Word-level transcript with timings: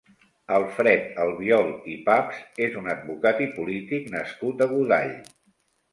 Alfred 0.59 1.19
Albiol 1.25 1.69
i 1.93 1.97
Paps 2.09 2.41
és 2.69 2.79
un 2.81 2.89
advocat 2.97 3.45
i 3.49 3.49
polític 3.59 4.09
nascut 4.19 4.65
a 4.67 4.73
Godall. 4.73 5.15